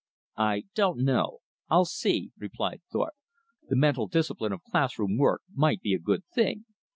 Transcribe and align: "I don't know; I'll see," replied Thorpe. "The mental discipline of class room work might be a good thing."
"I 0.39 0.63
don't 0.73 1.03
know; 1.03 1.41
I'll 1.69 1.85
see," 1.85 2.31
replied 2.35 2.81
Thorpe. 2.91 3.13
"The 3.69 3.75
mental 3.75 4.07
discipline 4.07 4.51
of 4.51 4.63
class 4.63 4.97
room 4.97 5.15
work 5.15 5.43
might 5.53 5.81
be 5.81 5.93
a 5.93 5.99
good 5.99 6.23
thing." 6.33 6.65